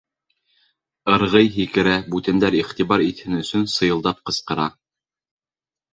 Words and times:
Ырғый-Һикерә, 1.17 1.93
бүтәндәр 2.15 2.57
иғтибар 2.63 3.05
итһен 3.11 3.41
өсөн, 3.43 3.69
сыйылдап 3.75 4.25
ҡысҡыра. 4.31 4.71